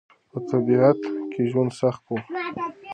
په 0.29 0.37
تبعيد 0.49 0.99
کې 1.31 1.41
ژوند 1.51 1.71
سخت 1.81 2.03
و. 2.05 2.11